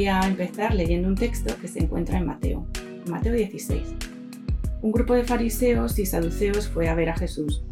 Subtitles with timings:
[0.00, 2.66] voy a empezar leyendo un texto que se encuentra en Mateo,
[3.06, 3.82] Mateo 16.
[4.80, 7.62] Un grupo de fariseos y saduceos fue a ver a Jesús.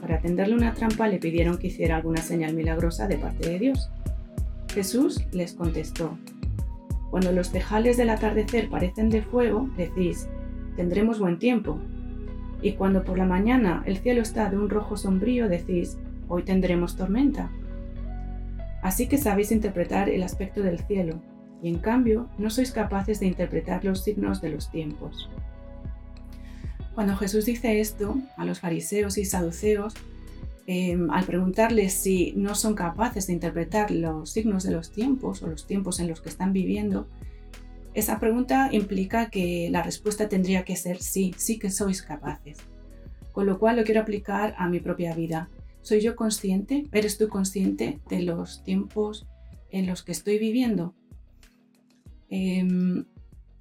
[0.00, 3.90] Para tenderle una trampa le pidieron que hiciera alguna señal milagrosa de parte de Dios.
[4.72, 6.16] Jesús les contestó,
[7.10, 10.26] Cuando los tejales del atardecer parecen de fuego, decís,
[10.76, 11.78] tendremos buen tiempo.
[12.62, 15.98] Y cuando por la mañana el cielo está de un rojo sombrío, decís,
[16.28, 17.50] hoy tendremos tormenta.
[18.82, 21.20] Así que sabéis interpretar el aspecto del cielo,
[21.64, 25.30] y en cambio no sois capaces de interpretar los signos de los tiempos.
[26.94, 29.94] Cuando Jesús dice esto a los fariseos y saduceos,
[30.66, 35.46] em, al preguntarles si no son capaces de interpretar los signos de los tiempos o
[35.46, 37.08] los tiempos en los que están viviendo,
[37.94, 42.58] esa pregunta implica que la respuesta tendría que ser sí, sí que sois capaces.
[43.32, 45.48] Con lo cual lo quiero aplicar a mi propia vida.
[45.80, 46.84] ¿Soy yo consciente?
[46.92, 49.26] ¿Eres tú consciente de los tiempos
[49.70, 50.94] en los que estoy viviendo?
[52.36, 53.04] Em,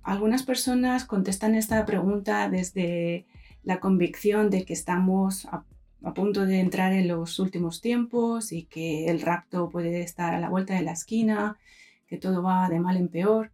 [0.01, 3.27] algunas personas contestan esta pregunta desde
[3.63, 5.63] la convicción de que estamos a,
[6.01, 10.39] a, punto de entrar en los últimos tiempos y que el rapto puede estar a
[10.39, 11.59] la vuelta de la esquina,
[12.07, 13.51] que todo va de mal en peor.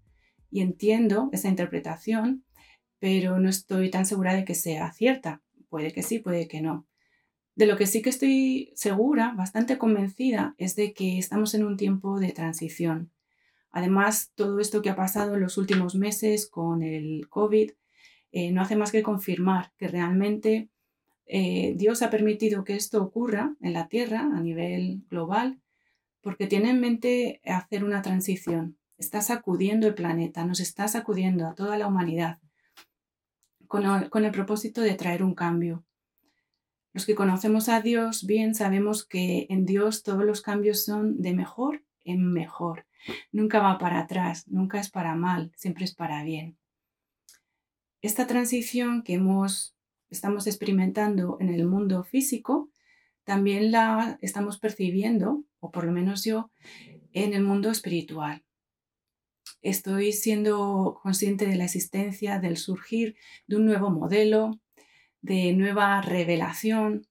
[0.52, 2.46] Y entiendo esa interpretación,
[2.98, 5.42] pero no estoy tan segura de que sea cierta.
[5.68, 6.88] Puede que sí, puede que no.
[7.56, 11.76] De lo que sí que estoy segura, bastante convencida, es de que estamos en un
[11.76, 13.12] tiempo de transición.
[13.72, 17.72] Además, todo esto que ha pasado en los últimos meses con el COVID
[18.32, 20.70] eh, no hace más que confirmar que realmente
[21.26, 25.62] eh, Dios ha permitido que esto ocurra en la Tierra a nivel global
[26.22, 28.78] porque tiene en mente hacer una transición.
[28.98, 32.40] Está sacudiendo el planeta, nos está sacudiendo a toda la humanidad
[33.68, 35.86] con el propósito de traer un cambio.
[36.92, 41.34] Los que conocemos a Dios bien sabemos que en Dios todos los cambios son de
[41.34, 42.88] mejor en mejor.
[43.32, 46.58] Nunca va para atrás, nunca es para mal, siempre es para bien.
[48.02, 49.76] Esta transición que hemos,
[50.10, 52.70] estamos experimentando en el mundo físico,
[53.24, 56.52] también la estamos percibiendo, o por lo menos yo,
[57.14, 58.44] en el mundo espiritual.
[59.62, 63.16] Estoy siendo consciente de la existencia, del surgir
[63.48, 64.60] de un nuevo modelo,
[65.22, 67.06] de nueva revelación,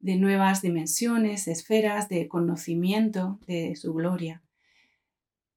[0.00, 4.43] de nuevas dimensiones, esferas de conocimiento de su gloria.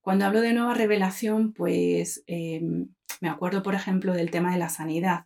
[0.08, 2.88] Cuando hablo de nueva revelación, pues em,
[3.20, 5.26] me acuerdo, por ejemplo, del tema de la sanidad.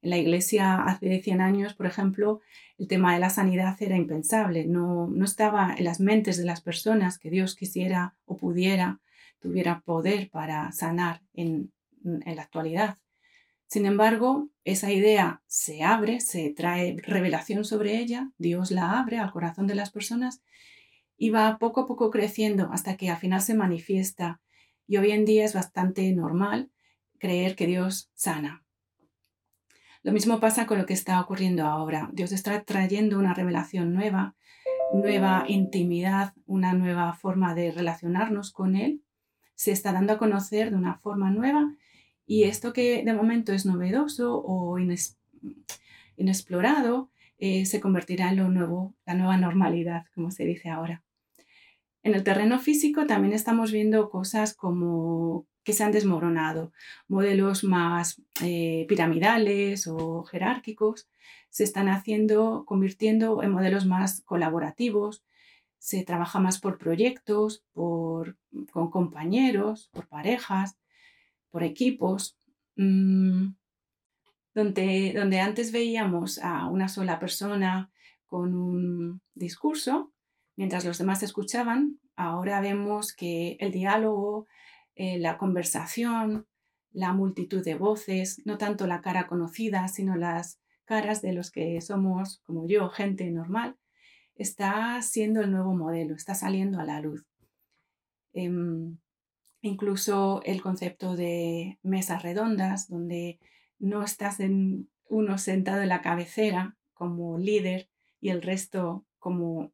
[0.00, 2.40] En la iglesia hace 100 años, por ejemplo,
[2.78, 6.62] el tema de la sanidad era impensable, no, no estaba en las mentes de las
[6.62, 9.02] personas que Dios quisiera o pudiera,
[9.38, 11.70] tuviera poder para sanar en,
[12.02, 12.96] en la actualidad.
[13.66, 19.30] Sin embargo, esa idea se abre, se trae revelación sobre ella, Dios la abre al
[19.30, 20.40] corazón de las personas
[21.22, 24.40] y va poco a poco creciendo hasta que al final se manifiesta.
[24.88, 26.72] Y hoy en día es bastante normal
[27.20, 28.64] creer que Dios sana.
[30.02, 32.10] Lo mismo pasa con lo que está ocurriendo ahora.
[32.12, 34.34] Dios está trayendo una revelación nueva,
[34.92, 39.04] nueva intimidad, una nueva forma de relacionarnos con Él.
[39.54, 41.72] Se está dando a conocer de una forma nueva
[42.26, 44.76] y esto que de momento es novedoso o
[46.16, 51.04] inexplorado eh, se convertirá en lo nuevo, la nueva normalidad, como se dice ahora.
[52.02, 56.72] En el terreno físico también estamos viendo cosas como que se han desmoronado,
[57.06, 61.08] modelos más eh, piramidales o jerárquicos
[61.52, 65.22] se están haciendo, convirtiendo en modelos más colaborativos,
[65.78, 68.38] se trabaja más por proyectos, por,
[68.72, 70.78] con compañeros, por parejas,
[71.50, 72.38] por equipos,
[72.76, 73.48] mm,
[74.54, 77.90] donde, donde antes veíamos a una sola persona
[78.26, 80.11] con un discurso,
[80.56, 84.46] mientras los demás escuchaban, ahora vemos que el diálogo,
[84.94, 86.46] eh, la conversación,
[86.92, 91.80] la multitud de voces, no tanto la cara conocida, sino las caras de los que
[91.80, 93.76] somos, como yo, gente normal,
[94.34, 97.24] está siendo el nuevo modelo, está saliendo a la luz.
[98.32, 98.98] Em,
[99.60, 103.38] incluso el concepto de mesas redondas, donde
[103.78, 107.88] no estás en uno sentado en la cabecera como líder
[108.20, 109.72] y el resto como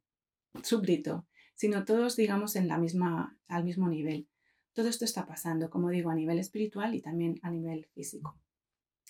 [0.63, 4.27] súbdito, sino todos, digamos, en la misma, al mismo nivel.
[4.73, 8.39] Todo esto está pasando, como digo, a nivel espiritual y también a nivel físico.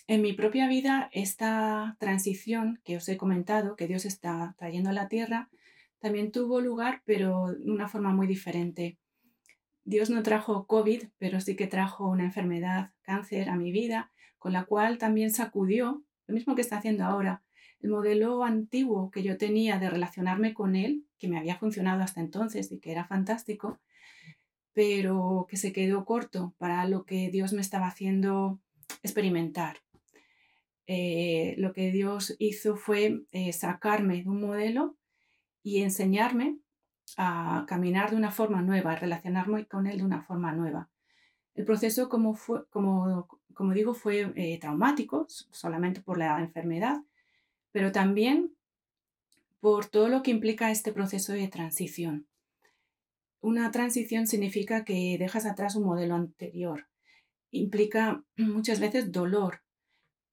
[0.06, 4.92] En mi propia vida, esta transición que os he comentado, que Dios está trayendo a
[4.92, 5.50] la tierra,
[6.00, 8.98] también tuvo lugar, pero de una forma muy diferente.
[9.84, 14.52] Dios no trajo COVID, pero sí que trajo una enfermedad, cáncer a mi vida, con
[14.52, 17.44] la cual también sacudió, lo mismo que está haciendo ahora,
[17.80, 22.20] el modelo antiguo que yo tenía de relacionarme con Él, que me había funcionado hasta
[22.20, 23.80] entonces y que era fantástico,
[24.72, 28.60] pero que se quedó corto para lo que Dios me estaba haciendo
[29.02, 29.78] experimentar.
[30.86, 34.96] Eh, lo que Dios hizo fue eh, sacarme de un modelo
[35.62, 36.58] y enseñarme
[37.16, 40.90] a caminar de una forma nueva, a relacionarme con Él de una forma nueva.
[41.54, 47.02] El proceso, como, fue, como, como digo, fue eh, traumático, solamente por la enfermedad,
[47.72, 48.54] pero también
[49.60, 52.26] por todo lo que implica este proceso de transición.
[53.40, 56.88] Una transición significa que dejas atrás un modelo anterior.
[57.50, 59.62] Implica muchas veces dolor.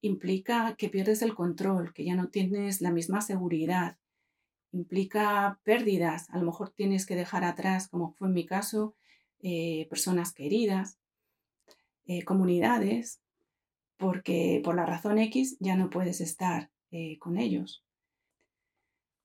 [0.02, 3.98] Implica que pierdes el control, que ya no tienes la misma seguridad.
[4.72, 6.30] Implica pérdidas.
[6.30, 8.96] A lo mejor tienes que dejar atrás, como fue en mi caso,
[9.42, 11.00] eh, personas queridas,
[12.06, 13.22] eh, comunidades,
[13.98, 17.84] porque por la razón X ya no puedes estar eh, con ellos.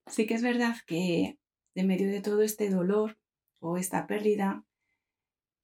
[0.07, 1.39] Sí que es verdad que
[1.75, 3.19] en medio de todo este dolor
[3.61, 4.67] o esta pérdida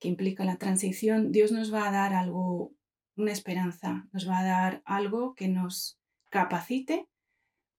[0.00, 2.72] que implica la transición, Dios nos va a dar algo,
[3.14, 6.00] una esperanza, nos va a dar algo que nos
[6.30, 7.06] capacite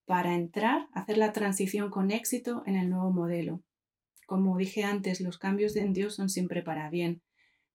[0.05, 3.63] para entrar, hacer la transición con éxito en el nuevo modelo.
[4.27, 7.23] Como dije antes, los cambios en Dios son siempre para bien,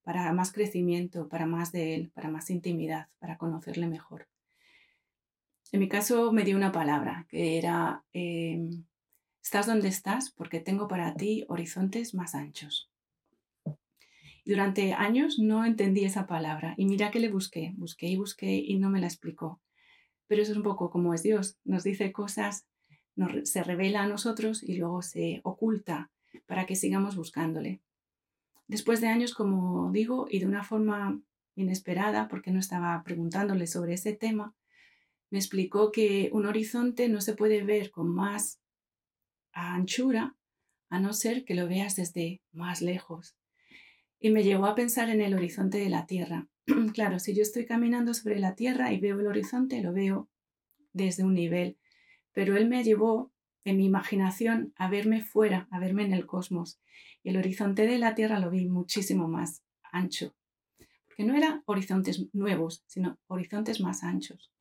[0.03, 4.29] para más crecimiento, para más de Él, para más intimidad, para conocerle mejor.
[5.71, 8.85] En mi caso me dio una palabra que era, em,
[9.43, 12.89] estás donde estás porque tengo para ti horizontes más anchos.
[14.45, 18.77] Durante años no entendí esa palabra y mira que le busqué, busqué y busqué y
[18.77, 19.59] no me la explicó.
[20.27, 22.67] Pero eso es un poco como es Dios, nos dice cosas,
[23.43, 26.11] se revela a nosotros y luego se oculta
[26.45, 27.81] para que sigamos buscándole.
[28.67, 31.19] Después de años, como digo, y de una forma
[31.55, 34.53] inesperada, porque no estaba preguntándole sobre ese tema,
[35.29, 38.61] me explicó que un horizonte no se puede ver con más
[39.51, 40.35] anchura
[40.89, 43.35] a no ser que lo veas desde más lejos.
[44.19, 46.47] Y me llevó a pensar en el horizonte de la Tierra.
[46.93, 50.29] claro, si yo estoy caminando sobre la Tierra y veo el horizonte, lo veo
[50.93, 51.77] desde un nivel,
[52.31, 53.33] pero él me llevó
[53.65, 56.79] en mi imaginación a verme fuera, a verme en el cosmos.
[57.23, 60.35] Y el horizonte de la Tierra lo vi muchísimo más ancho,
[61.07, 64.54] porque no eran horizontes nuevos, sino horizontes más anchos.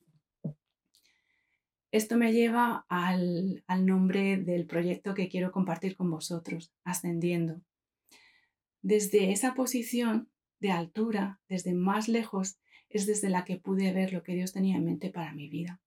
[1.94, 7.60] Esto me lleva al, nombre del proyecto que quiero compartir con vosotros, Ascendiendo.
[8.82, 12.58] Desde esa posición de altura, desde más lejos,
[12.88, 15.80] es desde la que pude ver lo que Dios tenía en mente para mi vida.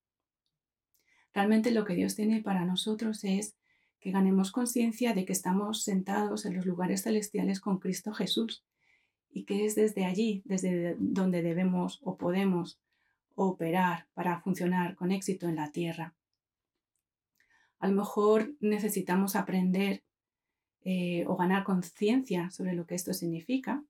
[1.34, 3.58] Realmente lo que Dios tiene para nosotros es
[4.00, 8.64] que ganemos conciencia de que estamos sentados en los lugares celestiales con Cristo Jesús
[9.30, 12.80] y que es desde allí, desde donde debemos o podemos
[13.46, 16.16] operar para funcionar con éxito en la tierra.
[17.80, 20.04] A lo mejor necesitamos aprender
[20.84, 23.84] eh, o ganar conciencia sobre lo que esto significa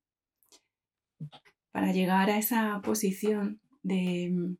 [1.71, 4.57] para llegar a esa posición de mm,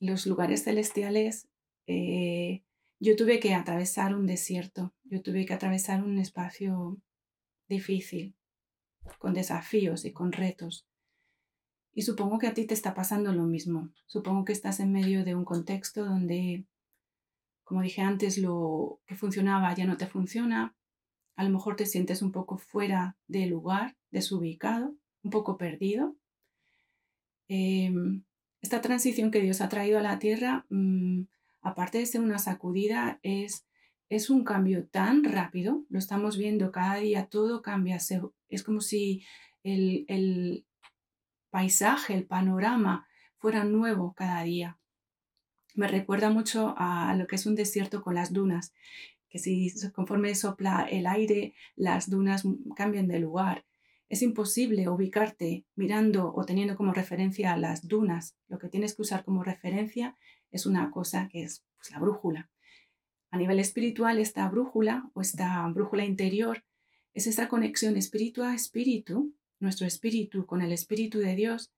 [0.00, 1.48] los lugares celestiales
[1.86, 2.62] eh,
[3.00, 7.00] yo tuve que atravesar un desierto, yo tuve que atravesar un espacio
[7.68, 8.36] difícil,
[9.18, 10.86] con desafíos y con retos.
[11.92, 13.90] Y supongo que a ti te está pasando lo mismo.
[14.06, 16.64] Supongo que estás en medio de un contexto donde,
[17.64, 20.74] como dije antes, lo que funcionaba ya no te funciona.
[21.36, 26.16] A lo mejor te sientes un poco fuera de lugar, desubicado, un poco perdido.
[27.48, 28.24] Em,
[28.60, 31.22] esta transición que Dios ha traído a la tierra mm,
[31.62, 33.66] aparte de ser una sacudida, es,
[34.08, 37.98] es un cambio tan rápido, lo estamos viendo cada día, todo cambia,
[38.48, 39.24] es como si
[39.62, 40.66] el, el
[41.50, 43.06] paisaje, el panorama
[43.38, 44.78] fuera nuevo cada día.
[45.74, 48.72] Me recuerda mucho a lo que es un desierto con las dunas,
[49.28, 52.42] que si conforme sopla el aire, las dunas
[52.76, 53.64] cambian de lugar.
[54.08, 58.36] Es imposible ubicarte mirando o teniendo como referencia las dunas.
[58.48, 60.16] Lo que tienes que usar como referencia
[60.50, 62.50] es una cosa que es pues, la brújula.
[63.30, 66.64] A nivel espiritual, esta brújula o esta brújula interior
[67.14, 71.72] es esa conexión espíritu a espíritu, nuestro espíritu con el espíritu de Dios,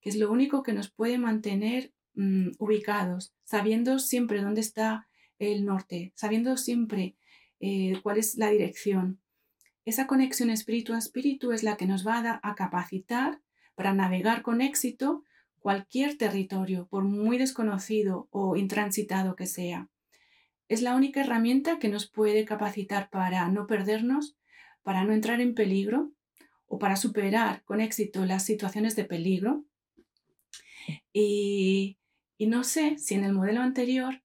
[0.00, 5.06] que es lo único que nos puede mantener mm, ubicados, sabiendo siempre dónde está
[5.38, 7.16] el norte, sabiendo siempre
[7.60, 9.20] eh, cuál es la dirección.
[9.84, 13.40] Esa conexión espíritu a espíritu es la que nos va a, a capacitar
[13.74, 15.22] para navegar con éxito
[15.58, 19.90] cualquier territorio, por muy desconocido o intransitado que sea.
[20.68, 24.36] Es la única herramienta que nos puede capacitar para no perdernos,
[24.82, 26.12] para no entrar en peligro
[26.66, 29.64] o para superar con éxito las situaciones de peligro.
[31.12, 31.98] Y,
[32.38, 34.22] no sé si en el modelo anterior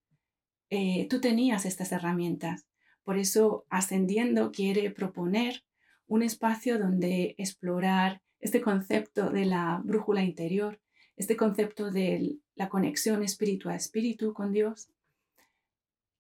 [0.70, 2.68] eh, tú tenías estas herramientas.
[3.04, 5.64] Por eso Ascendiendo quiere proponer
[6.08, 10.82] un espacio donde explorar este concepto de la brújula interior,
[11.16, 14.90] este concepto de la conexión espíritu a espíritu con Dios.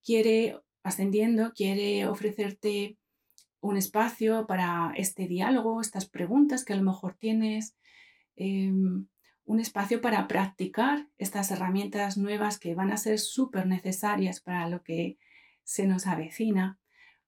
[0.03, 2.97] Quiere, ascendiendo, quiere ofrecerte
[3.61, 7.77] un espacio para este diálogo, estas preguntas que a lo mejor tienes,
[8.35, 9.07] em,
[9.45, 14.83] un espacio para practicar estas herramientas nuevas que van a ser súper necesarias para lo
[14.83, 15.17] que
[15.63, 16.79] se nos avecina,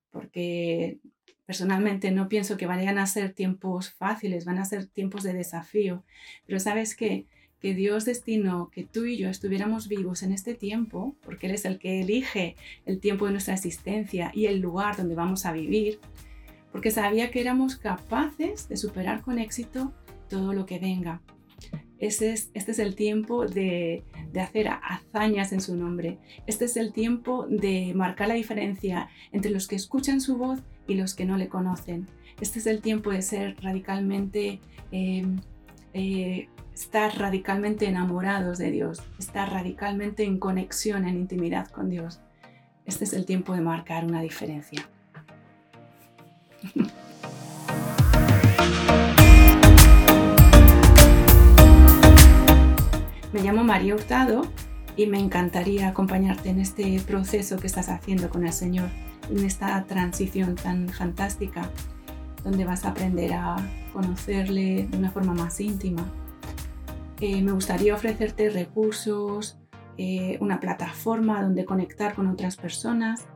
[0.10, 1.00] porque
[1.46, 6.04] personalmente no pienso que vayan a ser tiempos fáciles, van a ser tiempos de desafío,
[6.46, 7.28] pero sabes que
[7.64, 11.64] que Dios destinó que tú y yo estuviéramos vivos en este tiempo, porque Él es
[11.64, 15.98] el que elige el tiempo de nuestra existencia y el lugar donde vamos a vivir,
[16.74, 19.94] porque sabía que éramos capaces de superar con éxito
[20.28, 21.22] todo lo que venga.
[22.00, 24.04] Este es, el tiempo de,
[24.34, 26.18] de hacer hazañas en su nombre.
[26.48, 30.96] Este es el tiempo de marcar la diferencia entre los que escuchan su voz y
[30.96, 32.08] los que no le conocen.
[32.42, 34.60] Este es el tiempo de ser radicalmente,
[34.92, 35.24] eh,
[35.94, 42.20] eh, estar radicalmente enamorados de Dios, estar radicalmente en conexión, en intimidad con Dios.
[42.86, 44.88] Este es el tiempo de marcar una diferencia.
[53.34, 54.44] Me llamo María Hurtado
[54.96, 58.90] y me encantaría acompañarte en este proceso que estás haciendo con el Señor,
[59.28, 61.68] en esta transición tan fantástica,
[62.44, 63.56] donde vas a aprender a
[63.92, 66.06] conocerle de una forma más íntima.
[67.26, 69.58] Eh, me gustaría ofrecerte recursos,
[69.98, 73.30] eh, una plataforma donde conectar con otras personas,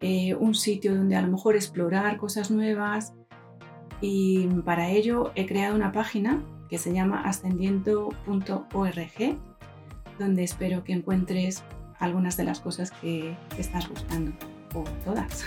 [0.00, 3.14] eh, un sitio donde a lo mejor explorar cosas nuevas.
[4.02, 9.38] Y para ello he creado una página que se llama ascendiendo.org,
[10.18, 11.64] donde espero que encuentres
[11.98, 14.32] algunas de las cosas que estás buscando,
[14.74, 15.42] o todas.